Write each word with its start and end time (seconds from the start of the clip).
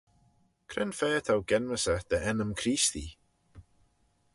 Cre'n 0.69 0.93
fa 0.99 1.09
t'ou 1.25 1.41
genmys 1.49 1.85
eh 1.93 2.01
dty 2.07 2.17
ennym 2.29 2.53
Creestee? 2.59 3.13